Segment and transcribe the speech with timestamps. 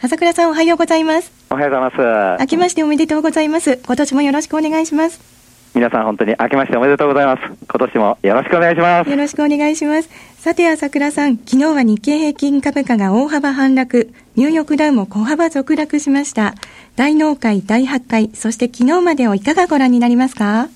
[0.00, 1.32] 朝倉さんおはようございます。
[1.50, 2.40] おはようございます。
[2.40, 3.78] 明けましておめでとうございます。
[3.84, 5.20] 今年もよろしくお願いします。
[5.74, 7.42] 皆さん本当に明けましておめでとうございます。
[7.42, 7.56] 今
[7.88, 9.10] 年もよろしくお願いします。
[9.10, 10.08] よろしくお願いします。
[10.36, 14.12] さて朝倉さん昨日は日経平均株価が大幅反落。
[14.36, 16.54] ニューヨークダウも小幅続落しました。
[16.94, 20.68] 大納会第8回そして昨日までをいかがご覧になりますか？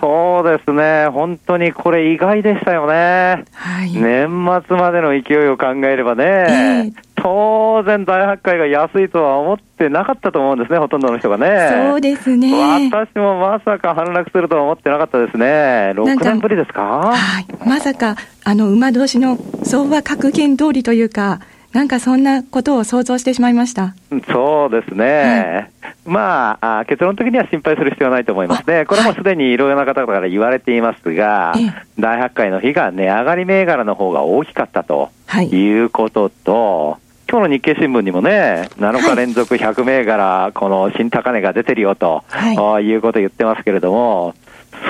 [0.00, 4.28] そうですね、本当にこれ、意外でしたよね、はい、年
[4.68, 11.88] 末までの勢いを考えればね、えー、当然、大発会が安いとは思ってなかったと思うんですね、ほとんどの人がね。
[11.90, 12.90] そうですね。
[12.90, 15.92] 私もまさか反落するとは思ってなかったですね。
[15.94, 17.12] 6年ぶりですか？
[17.12, 17.68] はい。
[17.68, 21.40] まさか、あの、馬同士の相場格言通りというか、
[21.72, 23.94] なんかそんなことを想像してしまいました。
[24.32, 25.68] そうですね。
[25.80, 28.86] はい、まああ、結論的には心配する必要はないと思いますね。
[28.86, 35.10] これもすでにいろいろな方から言われていますが、はい、大発会の日が値上がり銘柄の方が大きかったと
[35.52, 37.00] いうことと、はい
[37.30, 44.34] 今日の日経新聞にもね、7日連続100銘柄、この新高値が出てるよと、はい、いうことを言ってますけれども、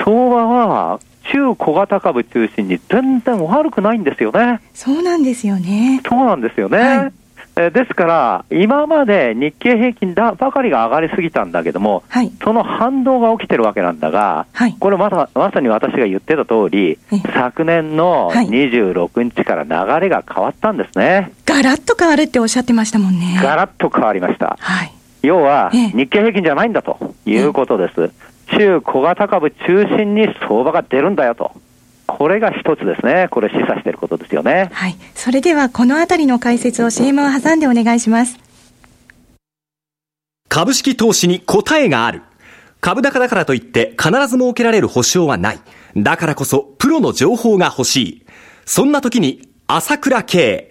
[0.03, 0.99] 相場は
[1.31, 4.59] 中小型株中心に全然悪くないんですよね。
[4.73, 6.01] そうなんですよね。
[6.03, 6.77] そうなんですよね。
[6.79, 7.20] はい
[7.55, 16.97] えですから、今まで日経平均だばかりが上がりすぎたんだけども、はい、その反動が起きてるわけなんだが、はい、これまさまさに私が言ってた通り、
[17.33, 21.31] 昨年の26日から流れが変わったんですね。
[21.45, 23.39] ガラッと変わるっておっしゃってましたもんね。
[23.41, 24.57] ガラッと変わりました。
[24.59, 24.91] はい、
[25.21, 28.11] 要は、日経平均じゃないんだということです。
[28.57, 31.51] 中小型株中心に相場が出るんだよと。
[32.21, 33.29] これが一つですね。
[33.31, 34.69] これ示唆していることですよね。
[34.73, 34.95] はい。
[35.15, 38.37] それではこのあたりの解説を CM を挟んでお願いします。
[40.47, 42.21] 株式投資に答えがある。
[42.79, 45.59] 株高だからといって必ず設けられる保証はない。
[45.97, 48.25] だからこそプロの情報が欲しい。
[48.65, 50.70] そんな時に朝倉慶。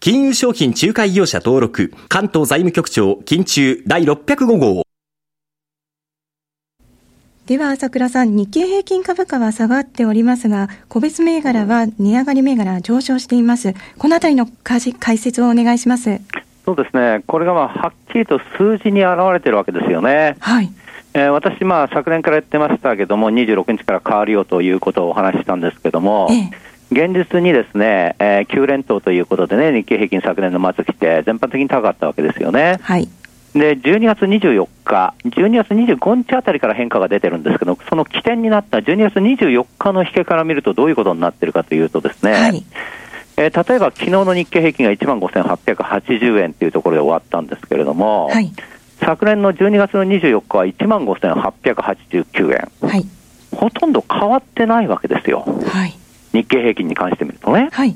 [0.00, 4.82] 金融商品仲介業者登録、関東財務局長、金中第605号。
[7.46, 13.74] では朝倉さん、日経平均株価は下がっておりますが、個別銘柄は値上がり銘柄上昇しています。
[13.98, 16.20] このあたりの解説をお願いします。
[16.64, 17.24] そうですね。
[17.26, 20.36] これがまあはっきりと数字に表れてるわけですよね。
[20.38, 20.70] はい。
[21.14, 32.78] えー、私、まあ、昨年から言ってましたけども、26日から変わるよということをお話ししたんですけども、ええ現実にですね、えー、9連投ということでね、日経平均昨年の末期って全般的に高かったわけですよね。
[32.80, 33.08] はい。
[33.54, 42.64] で、12月24日、12月25日あたりから変化が出てるんですけど、その起点になった12月24日の引けから見るとどういうことになってるかというとですね、はい、
[43.36, 48.52] えー、例えば昨日の日経平均が1万5880円というところで終わったんですけれども、はい、
[49.00, 52.88] 昨年の12月の24日は1万5889円。
[52.88, 53.06] はい。
[53.54, 55.44] ほとんど変わってないわけですよ。
[55.66, 55.94] はい。
[56.32, 57.68] 日経平均に関してみるとね。
[57.72, 57.94] はい、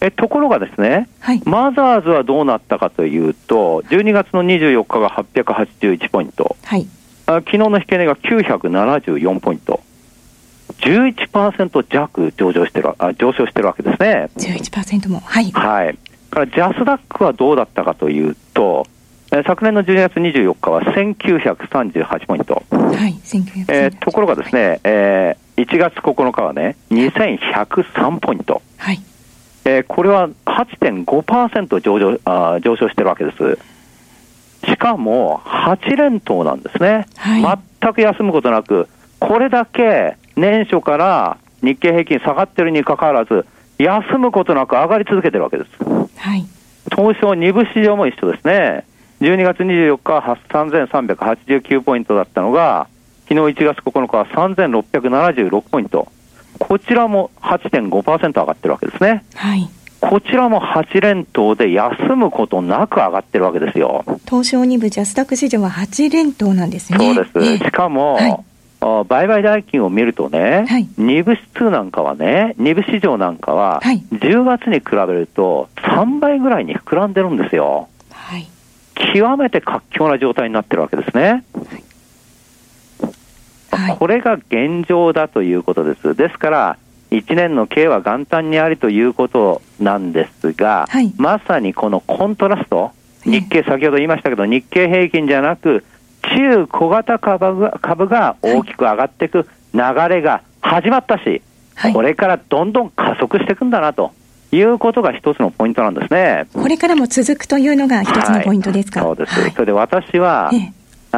[0.00, 6.86] えところがですね、はい、マザーズはどうなったかというと、12月の24日が881ポイント、はい、
[7.26, 9.80] あ昨日の引け値が974ポイント。
[10.78, 14.28] 11%弱上昇してるあ上昇してるわけですね。
[14.36, 15.20] 11%も。
[15.20, 15.50] はい。
[15.52, 15.98] はい。
[16.36, 18.86] からジャスダックはどうだったかというと、
[19.32, 22.62] え昨年の12月24日は1938ポイント。
[22.70, 23.64] はい、1938。
[23.68, 28.62] えー、ところがですね、えー、1月9日はね、2103ポイント。
[28.76, 29.00] はい。
[29.64, 33.58] えー、これは8.5%上昇あ上昇してるわけです。
[34.64, 37.06] しかも、8連投なんですね。
[37.16, 43.44] はい、全く休むことなく、これだけ年初から日経平均下がってるにかかわらず、
[43.78, 45.70] 休むことなく上がり続けてるわけです。
[45.84, 46.46] はい。
[46.90, 48.84] 東証2部市場も一緒ですね。
[49.20, 52.86] 12月24日は3389ポイントだったのが、
[53.28, 56.08] 昨日1月9日は3676ポイント。
[56.58, 59.24] こちらも8.5%上がってるわけですね。
[59.34, 59.68] はい。
[60.00, 64.04] こちらも8連投で休むことなく上がってるわけですよ。
[64.26, 66.98] 東証2部ジャスダック市場は8連投なんですね。
[66.98, 67.64] そうです。
[67.64, 68.36] しかも、はい
[69.08, 77.88] 売買代金を見るとね、はい、2部指数なんかはね、2部市場なんかは、10月に比べると3倍ぐらいに膨らんでるんですよ。
[78.12, 78.46] はい、
[79.14, 81.42] 極めて活況な状態になってるわけですね。
[83.90, 86.14] はい、これが現状だということです。
[86.14, 86.76] ですから、
[87.10, 92.90] 1年の経は元旦にありということなんですが、はい、まさにこのコントラスト、
[93.24, 95.84] 日経、先ほど言いましたけど、日経平均じゃなく、
[96.22, 101.42] 中小型株が株が大きく上がっていく流れが始まったし、
[101.74, 104.12] はい、これからどんどん加速していくんだなと。
[104.52, 106.46] いうことが一つのポイントなんですね。
[106.54, 109.00] これからも続くというのが一つのポイントですか？
[109.04, 109.50] はい、そうです。
[109.50, 110.72] それで私は、ええ、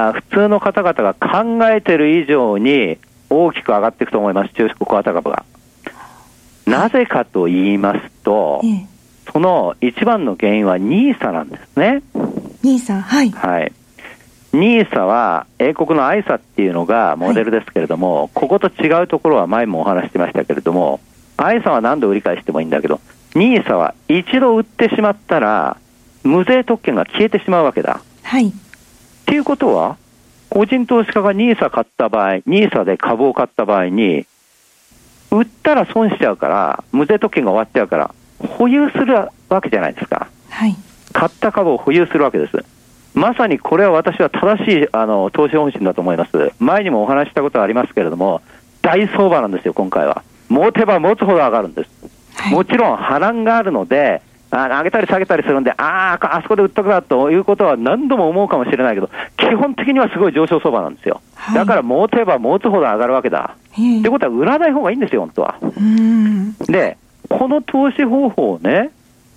[0.06, 2.98] あ普通の方々が考えてる以上に
[3.30, 5.44] 大きく上がっていくと思います、中小型株が。
[6.66, 8.86] なぜかと言いますと、ええ、
[9.32, 12.02] その一番の原因は NISA なんですね。
[12.62, 13.30] NISA、はい。
[13.30, 13.72] はい。
[14.52, 21.00] NISA は英国の ISA っていうのがモデルですけれども、はい、ここと違うところは前もお話してましたけれども、
[21.36, 23.00] ISA は何度売り買いしてもいいんだけど、
[23.34, 25.76] NISA は一度売ってしまったら、
[26.22, 28.00] 無税特権が消えてしまうわけだ。
[28.22, 28.52] はい。
[29.28, 29.98] っていうことは、
[30.48, 34.25] 個人投資家が NISA 買った場合、NISA で株を買った場合に、
[35.30, 39.14] 売ったら損しちゃうから、無税特権が終わっちゃうから、保有する
[39.50, 40.28] わけじゃないですか。
[40.48, 40.75] はい。
[41.12, 42.64] 買った株を保有するわけです。
[43.12, 46.52] まさにこれは私は正しいあの投資方針だと思います。
[46.58, 48.40] 前にもお話したことはありますけれども、
[48.81, 50.22] 大相場なんですよ、今回は。
[50.48, 51.90] 持てば持つほど上がるんです。
[52.34, 61.20] はい、もちろん波乱があるので、あ上げたり下げたりするんで、ああ、あそこで売っとくなということは何度も思うかもしれないけど、基本的にはすごい上昇相場なんですよ。
[61.34, 63.56] はい、だから持てば持つほど上がるわけだ。
[63.72, 65.56] ってことは売らない方がいいんですよ、本当は。
[66.66, 66.96] で、
[67.28, 68.90] この投資方法をね、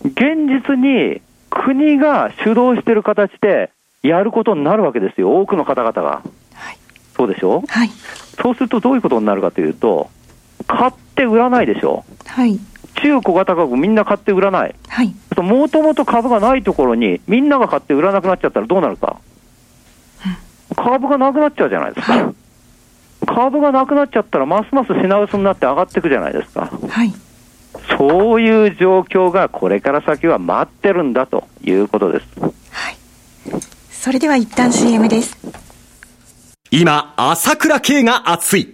[0.04, 3.72] 現実に国が主導している形で
[4.02, 6.22] やることになるわけですよ、多くの方々が。
[6.54, 6.78] はい、
[7.16, 7.90] そうでしょ、はい、
[8.42, 10.10] そうするとどういうことになるかというと、
[10.68, 12.04] 買って売らないでしょ。
[12.26, 12.60] はい、
[12.96, 14.76] 中小型株みんな買って売らない。
[14.88, 15.14] はい。
[15.38, 19.18] もともと株がないところにみんなが買って売らなくなっちゃったらどうなるか。
[20.76, 22.14] 株がなくなっちゃうじゃないですか。
[22.14, 22.34] はい、
[23.26, 26.70] 株がなくなっちゃったらますます品薄になって上がっていくじゃないですか。
[26.90, 27.14] はい。
[27.98, 32.26] そういう状況がこれから先は待ってるんだということです。
[32.40, 32.98] はい。
[33.92, 35.38] それでは一旦 CM です。
[36.72, 38.74] 今、朝倉慶が熱い。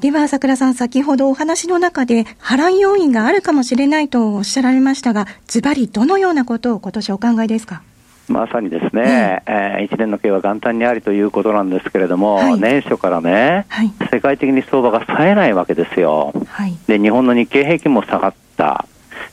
[0.00, 7.80] では、朝倉さん、先ほどお話の中で、波乱要因があるかもしれないとおっしゃられましたが、ズバリどのようなことを今年お考えですか？
[8.28, 18.84] まさにですね、えー、えー、一年の計は元旦にありということなんですけれども、はい、年初からね、はい、世界的に相場が冴えないわけですよ、はい、で日本の日経平均も下がった、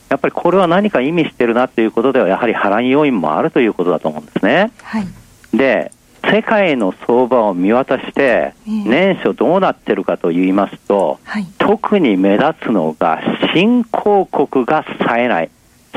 [0.08, 4.70] やっぱりこれは何か意味してるなということでは、やはり波乱要因もあるということだと思うんですね。
[4.82, 5.06] はい、
[5.52, 5.92] で、
[6.30, 13.20] 世界の相場を見渡して、年初どうなってるかと言いますと、はい、特に目立つのが、
[13.54, 15.50] 新興国が冴えない。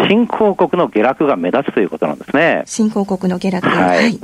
[0.07, 2.63] 新興国の下落が目立つということなんですね。
[2.65, 3.67] 新興国の下落。
[3.67, 3.97] はい。
[3.97, 4.19] はい、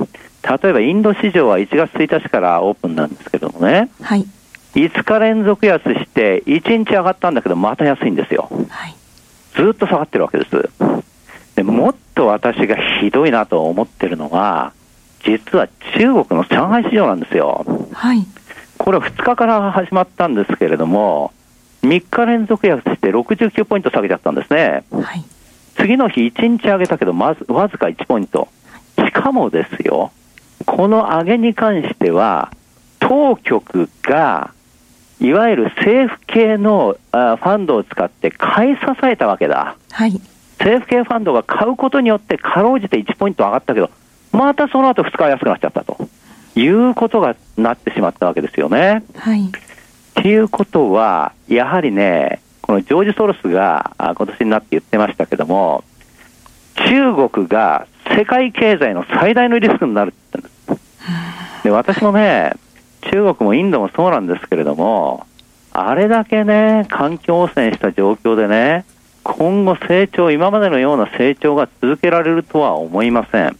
[0.62, 3.90] 例えば、インド市場は1月1日からオープンなんですけどもね。
[4.00, 4.26] はい。
[4.74, 8.48] 5日連続安して、1日上がったんだけど、また安いんですよ。
[8.68, 8.94] はい。
[9.56, 10.70] ずっと下がってるわけです。
[11.54, 14.72] でもっと私がひどいなと思ってるのは、
[15.24, 17.64] 実は中国の上海市場なんですよ。
[17.92, 18.26] はい。
[18.78, 21.32] これは2日から始まったんですけれども、
[21.82, 24.84] 3日連続安して69ポイント下げちゃったんですね。
[24.90, 25.24] はい。
[25.76, 28.48] 次の日1日上げたけど、まず、わずか1ポイント。
[28.98, 30.12] しかもですよ、
[30.66, 32.52] この上げに関しては、
[33.00, 34.52] 当局が、
[35.20, 39.76] いわゆる政府系のあファンドを使って買い支えたわけだ。
[39.90, 40.20] はい。
[40.58, 43.90] 政府系ファンドが買うことによってかろうじて1ポイント上がったけど、
[44.34, 46.08] またその後2日安くなっちゃったと
[46.56, 49.04] いうことがなってしまったわけですよね。
[49.16, 49.46] はい。
[49.46, 49.50] っ
[50.14, 55.84] ていうことは、やはりね、このジョージ・ソロスが今年になって言ってましたけども、
[56.88, 57.86] 中国が
[58.16, 61.64] 世界経済の最大のリスクになるって言ってんです。
[61.64, 62.54] で、私もね、
[63.12, 65.26] 中国もインドもそうなんですけれども、
[65.72, 68.84] あれだけね、環境汚染した状況でね、
[69.22, 73.56] 今後成長、今までのような成長が続けられるとは思いません。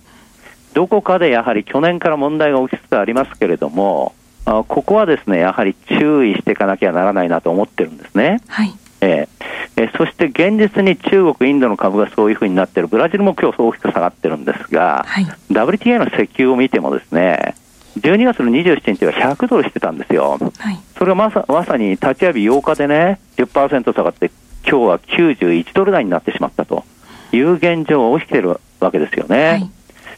[0.74, 4.14] どこかでやはり去年から問題が起きつつありますけれども、
[4.44, 8.40] あここはですね、やはり注意していかなきゃならないなと思ってるんですね。
[8.48, 8.74] はい。
[9.00, 17.54] えー、えそして現実に中国、インドの株がそういうふうになってる、ブラジルも今日大きく下がってるんですが、はい、WTA の石油を見てもですね、
[18.00, 20.38] 12月の27日は100ドルしてたんですよ。
[20.58, 24.30] はい、それがまさまさに立ち上げ8日でね、10%下がって、
[24.68, 26.84] 今日は91ドル台になってしまったと
[27.32, 29.48] いう現状が起きてるわけですよね。
[29.48, 29.70] はい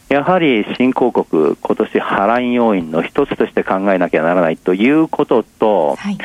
[0.08, 6.18] やはり新興国、今年波乱要因の一つとして考えなきゃならないということと、はい、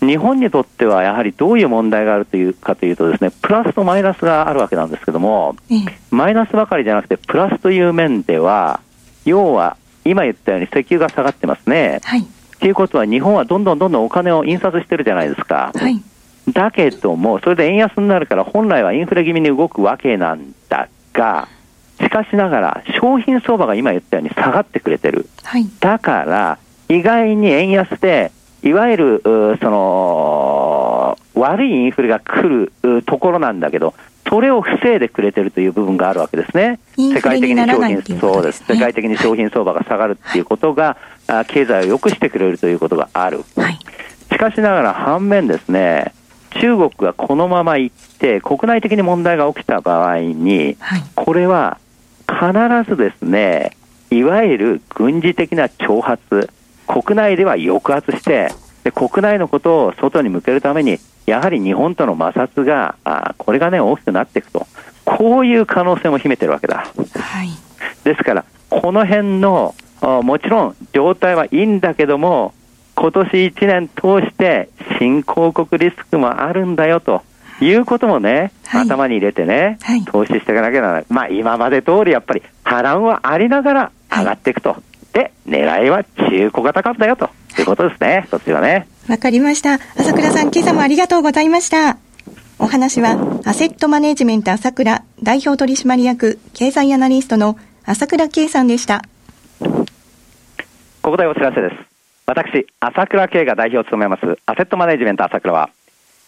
[0.00, 5.56] 日本にとってはやはりどういう問題があるというかというとですね、プラスとマイナスがあるわけなんですけども、
[6.10, 8.80] マイナスばかりじゃなくて、プラスという面では、
[9.24, 12.00] 要は今言ったように石油が下がってますね。
[12.04, 12.24] はい。
[12.60, 15.72] ということは日本はどんどんどんどんお金を印刷してるじゃないですか。
[15.74, 16.00] はい。
[16.52, 21.48] だけども、それで円安になるから本来はインフレ気味に動くわけなんだが、
[22.00, 25.28] しかしながら商品相場が今言ったように下がってくれてる。
[25.42, 25.66] はい。
[25.80, 29.22] だから、意外に円安で、いわゆる、
[29.60, 33.94] その、悪いインフレが来るところなんだけど、
[34.28, 36.80] それを防いでくれてるという部分があるわけですね。
[36.96, 38.64] 世界的に商品、そうです。
[38.66, 40.96] 世界的に商品相場が下がるっていうことが、
[41.28, 43.44] はい、経済を良くしてくれるということがある。
[43.56, 43.78] はい、
[44.32, 46.12] しかしながら反面ですね、
[46.60, 51.78] 中国がこのまま行って、国内的に問題が起きた場合に、はい、これは
[52.28, 53.76] 必ずですね、
[54.10, 56.50] いわゆる軍事的な挑発、
[56.86, 58.48] 国内では抑圧して、
[58.84, 64.66] で国内のことを外に向けるために、やはり日本との摩擦が、あこれがね、大きくなっていくと。
[65.04, 66.86] こういう可能性も秘めてるわけだ。
[67.14, 67.48] はい、
[68.04, 72.52] ですから、この辺の、もちろん状態はいいんだけども、
[72.96, 74.68] 今年1年通して
[74.98, 77.22] 新興国リスクもあるんだよと
[77.60, 81.04] いうこともね、はい、頭に入れてね、はい、投資していかなきゃならない。
[81.08, 84.76] まあ今まで通りやっぱり波乱はありながら上がっていくと。
[85.12, 88.86] で、狙いは中古型株だよということですね、そっちはね。
[89.08, 89.74] わかりました。
[89.96, 91.96] 朝倉さん、今朝もありがとうございました。
[92.58, 99.02] お話は、アセットマネジメント朝倉代表取締役経済アナリストの朝倉圭さんでした。
[101.02, 101.76] ここでお知らせです。
[102.26, 105.70] 私、朝倉圭が代表を務めます、アセットマネジメント朝倉は、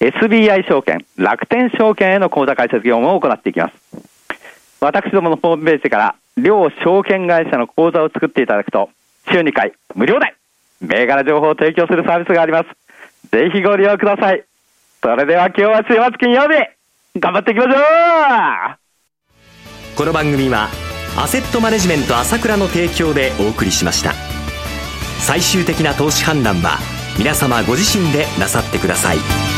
[0.00, 3.74] SBI 証券、楽天証券への口座開設業務を行っていきます。
[4.80, 8.90] 私どものホームページから、両証券会社の口座を作っていただくと、
[9.30, 10.34] 週2回無料で
[10.80, 12.68] 銘柄情報を提供するサービスがあります。
[13.30, 14.44] ぜひご利用ください。
[15.02, 16.54] それでは今日は週末金曜日、
[17.18, 17.78] 頑張っていきましょう
[19.96, 20.68] この番組は、
[21.16, 24.12] アセットマネジメント朝倉の提供でお送りしました。
[25.18, 26.78] 最終的な投資判断は、
[27.18, 29.57] 皆様ご自身でなさってください。